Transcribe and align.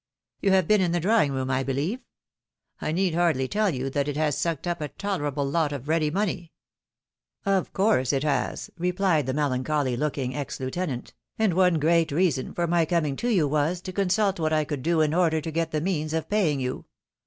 You 0.39 0.49
have 0.49 0.67
been 0.67 0.81
in 0.81 0.93
the 0.93 0.99
drawing 0.99 1.31
room, 1.31 1.51
I 1.51 1.61
believe; 1.61 1.99
I 2.81 2.91
need 2.91 3.13
hardly 3.13 3.47
tell 3.47 3.69
you 3.69 3.87
that 3.91 4.07
it 4.07 4.17
has 4.17 4.35
sucked 4.35 4.65
up 4.65 4.81
a 4.81 4.87
tolerable 4.87 5.47
lot 5.47 5.71
of 5.71 5.87
ready 5.87 6.09
money."" 6.09 6.53
Of 7.45 7.71
course 7.71 8.11
it 8.11 8.23
has," 8.23 8.71
rephed 8.79 9.27
the 9.27 9.33
melancholy 9.35 9.95
looking 9.95 10.33
ex 10.35 10.57
heutenant," 10.57 11.13
and 11.37 11.53
one 11.53 11.77
great 11.77 12.11
reason 12.11 12.51
for 12.51 12.65
my 12.65 12.83
coming 12.85 13.15
to 13.17 13.27
you 13.29 13.47
was, 13.47 13.79
to 13.81 13.93
consult 13.93 14.39
what 14.39 14.51
I 14.53 14.63
could 14.65 14.81
do 14.81 15.01
in 15.01 15.13
order 15.13 15.39
to 15.39 15.51
get 15.51 15.69
the 15.69 15.79
means 15.81 16.13
of 16.13 16.31
paying 16.31 16.59
you. 16.59 16.85